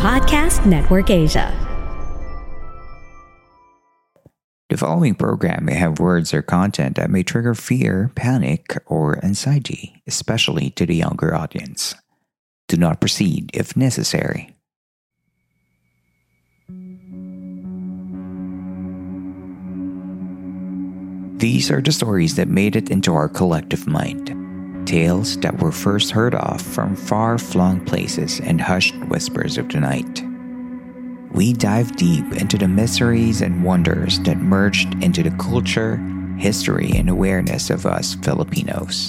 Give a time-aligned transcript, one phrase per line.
[0.00, 1.52] Podcast Network Asia.
[4.70, 10.02] The following program may have words or content that may trigger fear, panic, or anxiety,
[10.06, 11.94] especially to the younger audience.
[12.66, 14.56] Do not proceed if necessary.
[21.36, 24.39] These are the stories that made it into our collective mind.
[24.90, 29.78] Tales that were first heard of from far flung places and hushed whispers of the
[29.78, 30.24] night.
[31.30, 35.94] We dive deep into the mysteries and wonders that merged into the culture,
[36.38, 39.08] history, and awareness of us Filipinos.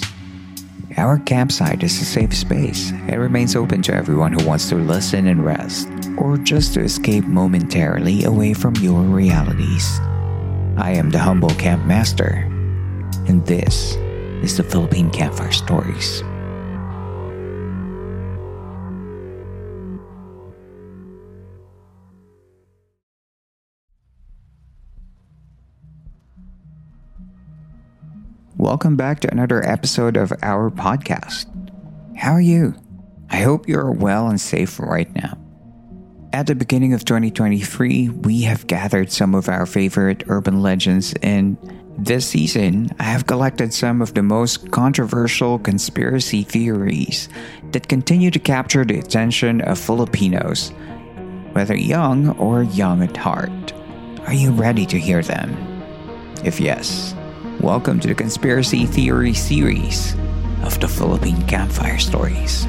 [0.96, 2.92] Our campsite is a safe space.
[2.92, 7.24] and remains open to everyone who wants to listen and rest, or just to escape
[7.24, 9.98] momentarily away from your realities.
[10.76, 12.46] I am the humble camp master,
[13.26, 13.96] and this
[14.42, 16.22] is the Philippine Campfire Stories.
[28.56, 31.46] Welcome back to another episode of our podcast.
[32.16, 32.74] How are you?
[33.30, 35.38] I hope you're well and safe right now.
[36.32, 41.56] At the beginning of 2023, we have gathered some of our favorite urban legends, and
[41.98, 47.28] this season, I have collected some of the most controversial conspiracy theories
[47.72, 50.70] that continue to capture the attention of Filipinos,
[51.52, 53.72] whether young or young at heart.
[54.26, 55.54] Are you ready to hear them?
[56.44, 57.14] If yes,
[57.60, 60.14] welcome to the Conspiracy Theory series
[60.62, 62.66] of the Philippine Campfire Stories.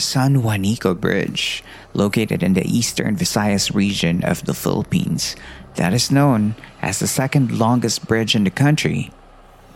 [0.00, 1.62] The San Juanico Bridge,
[1.92, 5.36] located in the eastern Visayas region of the Philippines,
[5.74, 9.10] that is known as the second longest bridge in the country,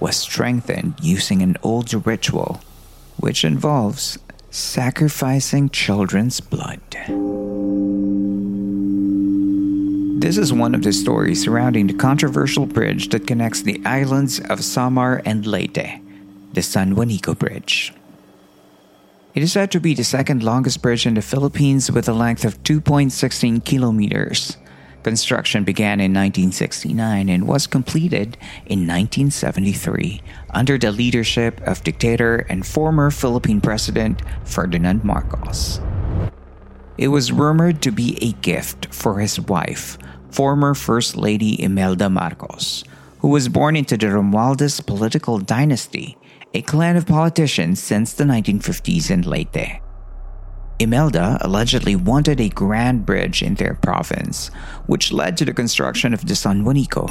[0.00, 2.62] was strengthened using an old ritual
[3.20, 4.18] which involves
[4.50, 6.80] sacrificing children's blood.
[10.22, 14.64] This is one of the stories surrounding the controversial bridge that connects the islands of
[14.64, 16.00] Samar and Leyte,
[16.54, 17.92] the San Juanico Bridge.
[19.34, 22.44] It is said to be the second longest bridge in the Philippines with a length
[22.44, 24.56] of 2.16 kilometers.
[25.02, 32.64] Construction began in 1969 and was completed in 1973 under the leadership of dictator and
[32.64, 35.80] former Philippine President Ferdinand Marcos.
[36.96, 39.98] It was rumored to be a gift for his wife,
[40.30, 42.84] former First Lady Imelda Marcos,
[43.24, 46.18] who was born into the Romualdez political dynasty
[46.52, 49.80] a clan of politicians since the 1950s in Leyte.
[50.78, 54.48] Imelda allegedly wanted a grand bridge in their province,
[54.84, 57.08] which led to the construction of the San Juanico.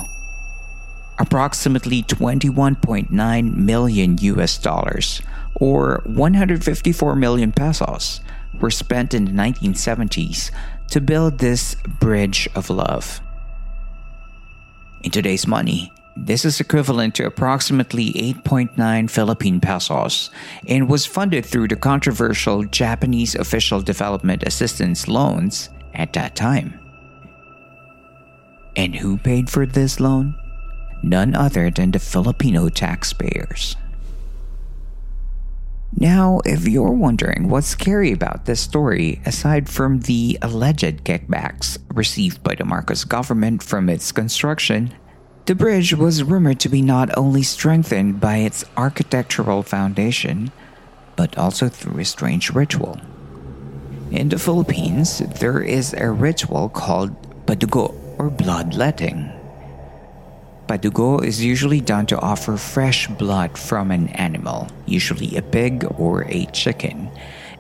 [1.17, 5.19] Approximately 21.9 million US dollars,
[5.55, 8.21] or 154 million pesos,
[8.61, 10.51] were spent in the 1970s
[10.91, 13.19] to build this bridge of love.
[15.01, 20.29] In today's money, this is equivalent to approximately 8.9 Philippine pesos
[20.67, 26.79] and was funded through the controversial Japanese Official Development Assistance loans at that time.
[28.75, 30.35] And who paid for this loan?
[31.01, 33.75] None other than the Filipino taxpayers.
[35.95, 42.41] Now, if you're wondering what's scary about this story, aside from the alleged kickbacks received
[42.43, 44.93] by the Marcos government from its construction,
[45.45, 50.51] the bridge was rumored to be not only strengthened by its architectural foundation,
[51.15, 52.99] but also through a strange ritual.
[54.09, 57.11] In the Philippines, there is a ritual called
[57.45, 59.31] padugo or bloodletting.
[60.67, 66.23] Padugo is usually done to offer fresh blood from an animal, usually a pig or
[66.29, 67.09] a chicken,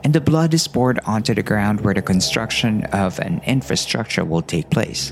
[0.05, 4.41] and the blood is poured onto the ground where the construction of an infrastructure will
[4.41, 5.11] take place.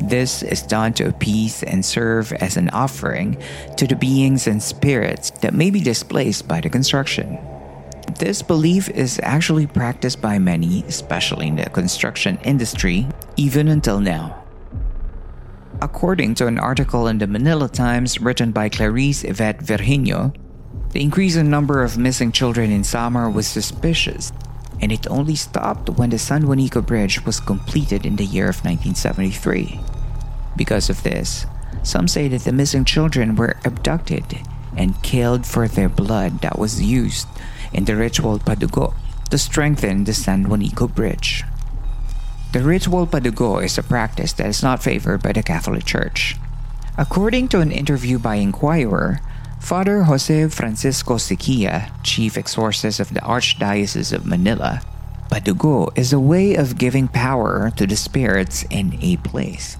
[0.00, 3.36] This is done to appease and serve as an offering
[3.76, 7.38] to the beings and spirits that may be displaced by the construction.
[8.18, 13.06] This belief is actually practiced by many, especially in the construction industry,
[13.36, 14.42] even until now.
[15.82, 20.34] According to an article in the Manila Times written by Clarice Yvette Virginio,
[20.92, 24.32] the increase in number of missing children in Samar was suspicious,
[24.80, 28.64] and it only stopped when the San Juanico Bridge was completed in the year of
[28.64, 29.80] 1973.
[30.56, 31.46] Because of this,
[31.82, 34.40] some say that the missing children were abducted
[34.76, 37.28] and killed for their blood that was used
[37.72, 38.94] in the ritual Padugo
[39.30, 41.44] to strengthen the San Juanico Bridge.
[42.52, 46.36] The ritual Padugo is a practice that is not favored by the Catholic Church.
[46.96, 49.20] According to an interview by Inquirer,
[49.60, 54.80] Father Jose Francisco Syquia, chief exorcist of the Archdiocese of Manila,
[55.28, 59.76] Padugo is a way of giving power to the spirits in a place.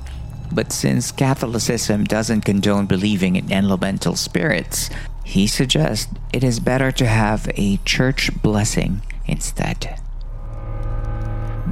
[0.53, 4.91] But since Catholicism doesn't condone believing in elemental spirits,
[5.25, 10.01] he suggests it is better to have a church blessing instead.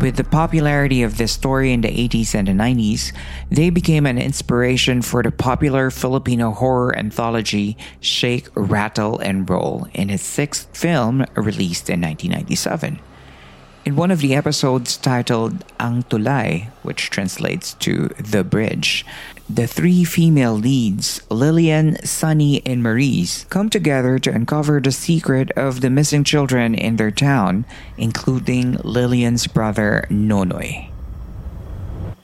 [0.00, 3.12] With the popularity of this story in the 80s and the 90s,
[3.48, 10.10] they became an inspiration for the popular Filipino horror anthology Shake, Rattle, and Roll in
[10.10, 12.98] its sixth film released in 1997.
[13.84, 19.06] In one of the episodes titled Ang Tulay, which translates to The Bridge,
[19.54, 25.80] the three female leads, Lillian, Sunny, and Maurice, come together to uncover the secret of
[25.80, 27.64] the missing children in their town,
[27.96, 30.90] including Lillian's brother, Nonoy.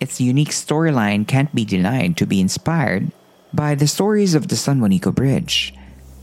[0.00, 3.12] Its unique storyline can't be denied to be inspired
[3.52, 5.72] by the stories of the San Juanico Bridge.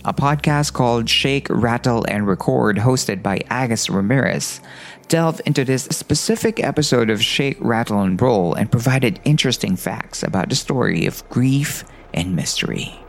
[0.03, 4.59] A podcast called Shake, Rattle, and Record, hosted by Agus Ramirez,
[5.07, 10.49] delved into this specific episode of Shake, Rattle, and Roll and provided interesting facts about
[10.49, 11.83] the story of grief
[12.13, 12.99] and mystery.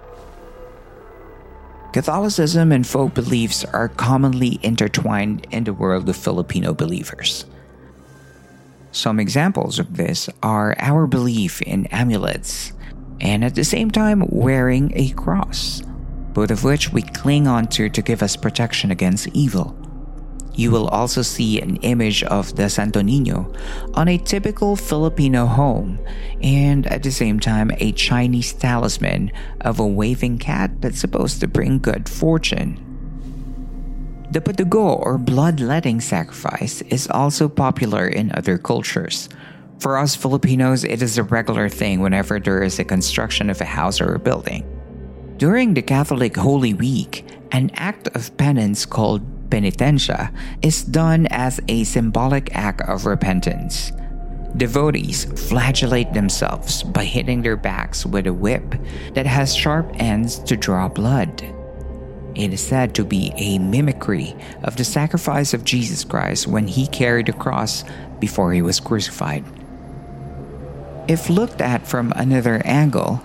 [1.92, 7.46] Catholicism and folk beliefs are commonly intertwined in the world of Filipino believers.
[8.92, 12.72] Some examples of this are our belief in amulets
[13.20, 15.82] and at the same time wearing a cross,
[16.32, 19.76] both of which we cling onto to give us protection against evil.
[20.58, 23.54] You will also see an image of the Santo Nino
[23.94, 26.00] on a typical Filipino home,
[26.42, 31.46] and at the same time, a Chinese talisman of a waving cat that's supposed to
[31.46, 32.74] bring good fortune.
[34.32, 39.28] The Padugo or bloodletting sacrifice is also popular in other cultures.
[39.78, 43.64] For us Filipinos, it is a regular thing whenever there is a construction of a
[43.64, 44.66] house or a building.
[45.36, 51.84] During the Catholic Holy Week, an act of penance called penitencia is done as a
[51.84, 53.92] symbolic act of repentance.
[54.56, 58.74] Devotees flagellate themselves by hitting their backs with a whip
[59.14, 61.42] that has sharp ends to draw blood.
[62.34, 66.86] It is said to be a mimicry of the sacrifice of Jesus Christ when he
[66.86, 67.84] carried the cross
[68.20, 69.44] before he was crucified.
[71.08, 73.22] If looked at from another angle,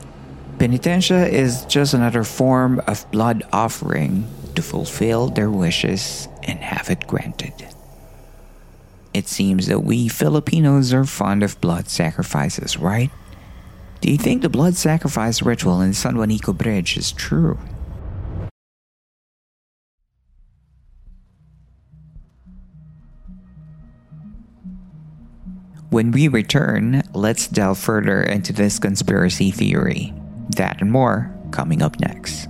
[0.58, 7.08] penitencia is just another form of blood offering to fulfill their wishes and have it
[7.08, 7.54] granted.
[9.14, 13.12] It seems that we Filipinos are fond of blood sacrifices, right?
[14.02, 17.60] Do you think the blood sacrifice ritual in San Juanico Bridge is true?
[25.90, 30.12] When we return, let's delve further into this conspiracy theory.
[30.58, 32.50] That and more coming up next.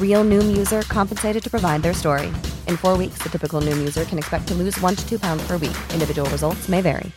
[0.00, 2.28] Real Noom user compensated to provide their story.
[2.68, 5.44] In four weeks, the typical Noom user can expect to lose one to two pounds
[5.48, 5.76] per week.
[5.92, 7.10] Individual results may vary.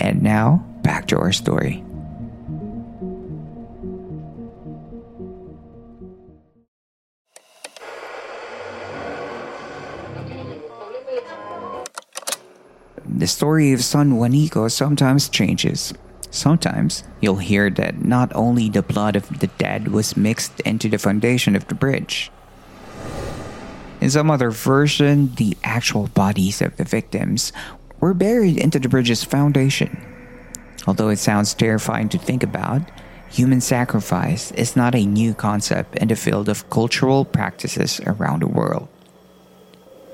[0.00, 1.82] And now, back to our story.
[13.24, 15.94] The story of San Juanico sometimes changes.
[16.30, 20.98] Sometimes you'll hear that not only the blood of the dead was mixed into the
[20.98, 22.30] foundation of the bridge.
[24.02, 27.50] In some other version, the actual bodies of the victims
[27.98, 29.96] were buried into the bridge's foundation.
[30.86, 32.82] Although it sounds terrifying to think about,
[33.30, 38.48] human sacrifice is not a new concept in the field of cultural practices around the
[38.48, 38.86] world.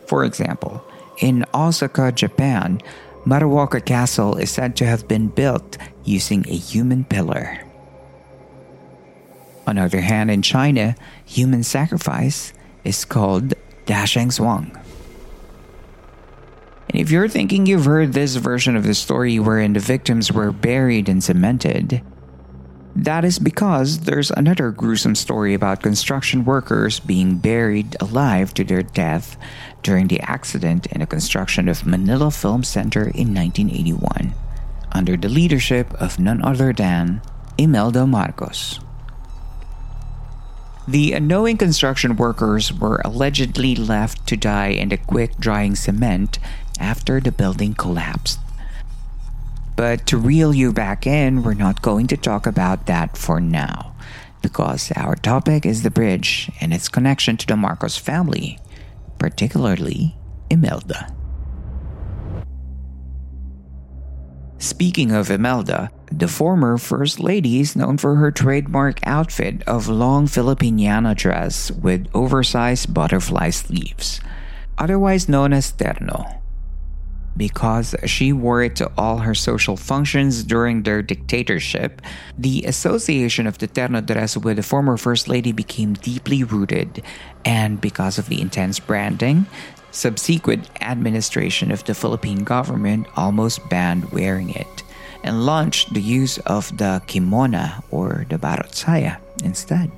[0.07, 0.85] For example,
[1.19, 2.81] in Osaka, Japan,
[3.27, 7.61] Maruoka Castle is said to have been built using a human pillar.
[9.67, 12.53] On the other hand, in China, human sacrifice
[12.83, 13.55] is called
[13.87, 14.75] Dasheng Zhuang.
[16.89, 20.51] And if you're thinking you've heard this version of the story wherein the victims were
[20.51, 22.03] buried and cemented,
[22.97, 28.83] that is because there's another gruesome story about construction workers being buried alive to their
[28.83, 29.37] death
[29.83, 34.35] during the accident in the construction of Manila Film Center in 1981
[34.93, 37.23] under the leadership of none other than
[37.57, 38.81] Imelda Marcos.
[40.89, 46.39] The unknowing construction workers were allegedly left to die in the quick drying cement
[46.81, 48.41] after the building collapsed.
[49.81, 53.97] But to reel you back in, we're not going to talk about that for now,
[54.43, 58.59] because our topic is the bridge and its connection to the Marcos family,
[59.19, 60.19] particularly
[60.51, 61.17] Imelda.
[64.59, 70.27] Speaking of Imelda, the former First Lady is known for her trademark outfit of long
[70.27, 74.21] Filipiniana dress with oversized butterfly sleeves,
[74.77, 76.40] otherwise known as terno
[77.37, 82.03] because she wore it to all her social functions during their dictatorship,
[82.37, 87.03] the association of the terno dress with the former First Lady became deeply rooted,
[87.45, 89.47] and because of the intense branding,
[89.91, 94.83] subsequent administration of the Philippine government almost banned wearing it
[95.23, 99.91] and launched the use of the kimona or the barot saya instead.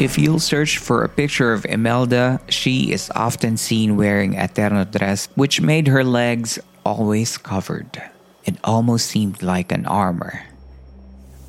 [0.00, 4.90] If you'll search for a picture of Imelda, she is often seen wearing a terno
[4.90, 8.02] dress which made her legs always covered.
[8.44, 10.42] It almost seemed like an armor.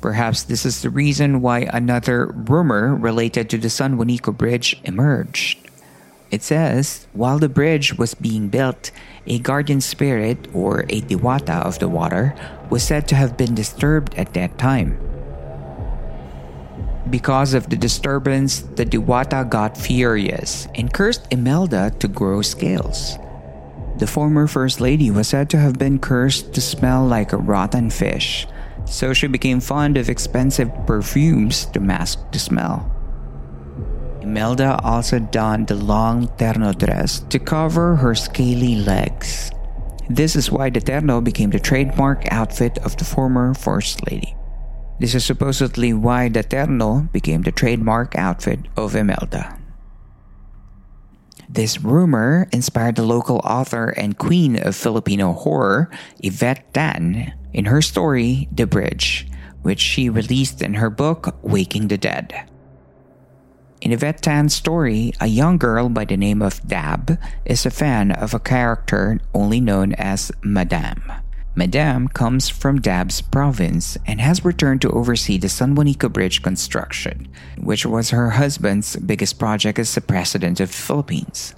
[0.00, 5.58] Perhaps this is the reason why another rumor related to the San Juanico Bridge emerged.
[6.30, 8.92] It says, while the bridge was being built,
[9.26, 12.34] a guardian spirit, or a diwata of the water,
[12.70, 14.98] was said to have been disturbed at that time.
[17.10, 23.16] Because of the disturbance, the Diwata got furious and cursed Imelda to grow scales.
[23.98, 27.90] The former First Lady was said to have been cursed to smell like a rotten
[27.90, 28.46] fish,
[28.84, 32.90] so she became fond of expensive perfumes to mask the smell.
[34.20, 39.52] Imelda also donned the long terno dress to cover her scaly legs.
[40.10, 44.34] This is why the terno became the trademark outfit of the former First Lady.
[44.98, 49.58] This is supposedly why the terno became the trademark outfit of Imelda.
[51.48, 55.90] This rumor inspired the local author and queen of Filipino horror,
[56.22, 59.28] Yvette Tan, in her story, The Bridge,
[59.62, 62.50] which she released in her book, Waking the Dead.
[63.80, 68.10] In Yvette Tan's story, a young girl by the name of Dab is a fan
[68.10, 71.04] of a character only known as Madame.
[71.58, 77.28] Madame comes from Dab's province and has returned to oversee the San Juanico Bridge construction,
[77.56, 81.54] which was her husband's biggest project as the president of the Philippines.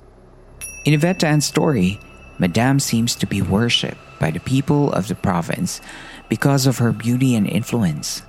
[0.84, 1.98] In Yvette Tan's story,
[2.38, 5.80] Madame seems to be worshipped by the people of the province
[6.28, 8.22] because of her beauty and influence.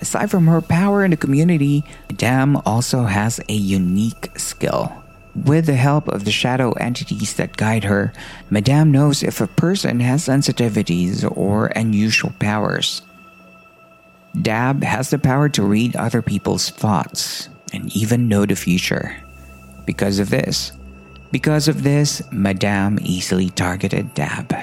[0.00, 5.04] Aside from her power in the community, Madame also has a unique skill
[5.44, 8.12] with the help of the shadow entities that guide her,
[8.48, 13.02] Madame knows if a person has sensitivities or unusual powers.
[14.40, 19.16] Dab has the power to read other people's thoughts and even know the future.
[19.84, 20.72] Because of this,
[21.30, 24.54] because of this, Madame easily targeted Dab.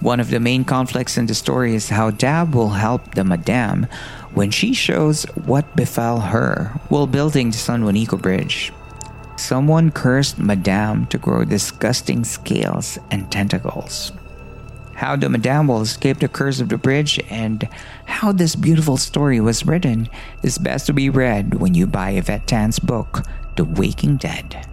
[0.00, 3.86] One of the main conflicts in the story is how Dab will help the Madame
[4.32, 8.72] when she shows what befell her while building the San Juanico Bridge.
[9.40, 14.12] Someone cursed Madame to grow disgusting scales and tentacles.
[14.94, 17.66] How the Madame will escape the curse of the bridge and
[18.04, 20.10] how this beautiful story was written
[20.42, 23.22] is best to be read when you buy Yvette Tan's book,
[23.56, 24.68] The Waking Dead.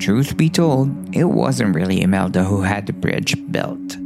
[0.00, 3.96] Truth be told, it wasn't really Imelda who had the bridge built.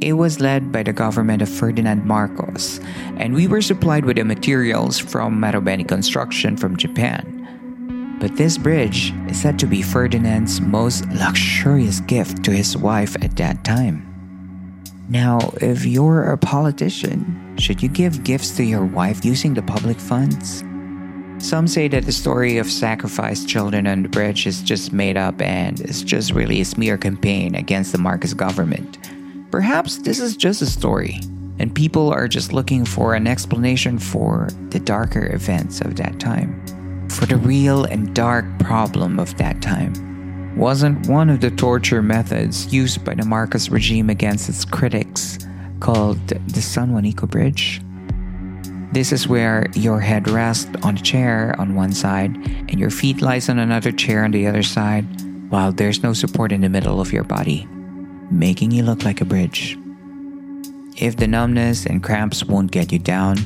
[0.00, 2.80] It was led by the government of Ferdinand Marcos,
[3.18, 8.16] and we were supplied with the materials from Marubeni Construction from Japan.
[8.18, 13.36] But this bridge is said to be Ferdinand's most luxurious gift to his wife at
[13.36, 14.06] that time.
[15.10, 19.98] Now, if you're a politician, should you give gifts to your wife using the public
[19.98, 20.64] funds?
[21.44, 25.42] Some say that the story of sacrificed children on the bridge is just made up
[25.42, 28.98] and is just really a smear campaign against the Marcos government.
[29.50, 31.18] Perhaps this is just a story,
[31.58, 36.64] and people are just looking for an explanation for the darker events of that time.
[37.08, 42.72] For the real and dark problem of that time wasn't one of the torture methods
[42.72, 45.38] used by the Marcos regime against its critics
[45.80, 47.80] called the San Juanico Bridge.
[48.92, 52.34] This is where your head rests on a chair on one side
[52.68, 55.04] and your feet lies on another chair on the other side
[55.50, 57.66] while there's no support in the middle of your body,
[58.30, 59.76] making you look like a bridge.
[60.96, 63.36] If the numbness and cramps won't get you down,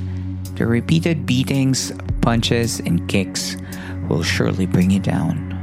[0.56, 3.56] the repeated beatings, punches, and kicks
[4.08, 5.54] will surely bring you down.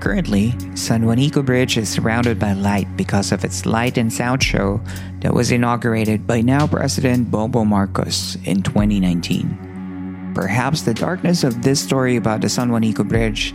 [0.00, 4.80] Currently, San Juanico Bridge is surrounded by light because of its light and sound show
[5.20, 10.32] that was inaugurated by now President Bobo Marcos in 2019.
[10.34, 13.54] Perhaps the darkness of this story about the San Juanico Bridge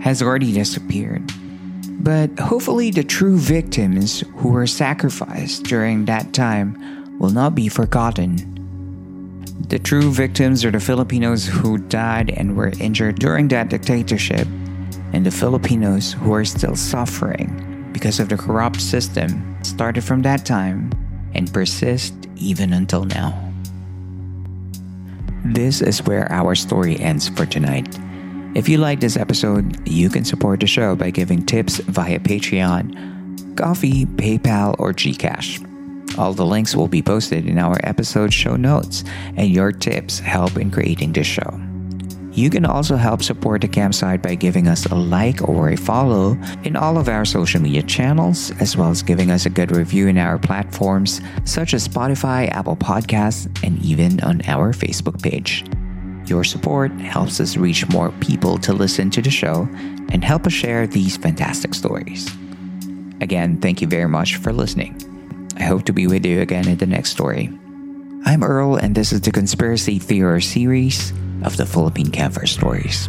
[0.00, 1.30] has already disappeared.
[2.00, 8.34] But hopefully, the true victims who were sacrificed during that time will not be forgotten.
[9.68, 14.48] The true victims are the Filipinos who died and were injured during that dictatorship
[15.12, 20.46] and the Filipinos who are still suffering because of the corrupt system started from that
[20.46, 20.90] time
[21.34, 23.36] and persist even until now.
[25.44, 27.98] This is where our story ends for tonight.
[28.52, 33.56] If you like this episode, you can support the show by giving tips via Patreon,
[33.56, 36.18] Ko-fi, PayPal, or Gcash.
[36.18, 39.04] All the links will be posted in our episode show notes,
[39.36, 41.60] and your tips help in creating this show.
[42.32, 46.36] You can also help support the campsite by giving us a like or a follow
[46.64, 50.08] in all of our social media channels, as well as giving us a good review
[50.08, 55.64] in our platforms such as Spotify, Apple Podcasts, and even on our Facebook page.
[56.30, 59.68] Your support helps us reach more people to listen to the show
[60.12, 62.30] and help us share these fantastic stories.
[63.20, 64.94] Again, thank you very much for listening.
[65.56, 67.50] I hope to be with you again in the next story.
[68.24, 71.12] I'm Earl, and this is the Conspiracy Theory series
[71.42, 73.08] of the Philippine Campfire Stories.